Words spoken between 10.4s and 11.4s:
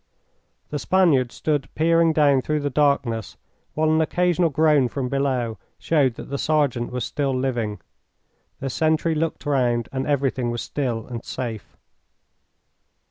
was still and